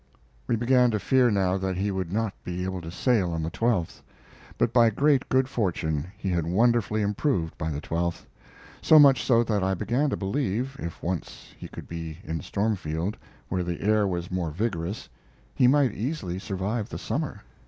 [0.47, 3.51] We began to fear now that he would not be able to sail on the
[3.51, 4.01] 12th;
[4.57, 8.25] but by great good fortune he had wonderfully improved by the 12th,
[8.81, 13.15] so much so that I began to believe, if once he could be in Stormfield,
[13.47, 15.07] where the air was more vigorous,
[15.53, 17.43] he might easily survive the summer.